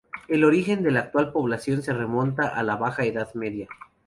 El 0.27 0.43
origen 0.45 0.81
de 0.81 0.89
la 0.89 1.01
actual 1.01 1.31
población 1.31 1.83
se 1.83 1.93
remonta 1.93 2.47
a 2.47 2.63
la 2.63 2.75
Baja 2.75 3.05
Edad 3.05 3.31
Media. 3.35 3.67